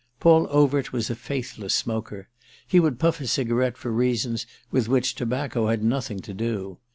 Paul 0.19 0.47
Overt 0.49 0.91
was 0.91 1.11
a 1.11 1.15
faithless 1.15 1.75
smoker; 1.75 2.27
he 2.67 2.79
would 2.79 2.97
puff 2.97 3.21
a 3.21 3.27
cigarette 3.27 3.77
for 3.77 3.91
reasons 3.91 4.47
with 4.71 4.89
which 4.89 5.13
tobacco 5.13 5.67
had 5.67 5.83
nothing 5.83 6.21
to 6.21 6.33
do. 6.33 6.79